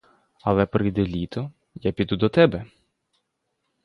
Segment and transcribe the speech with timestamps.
[0.41, 2.65] Але прийде літо, я піду до тебе!